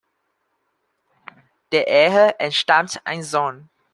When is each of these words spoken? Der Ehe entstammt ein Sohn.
Der 1.71 1.87
Ehe 1.87 2.39
entstammt 2.39 2.99
ein 3.05 3.21
Sohn. 3.21 3.69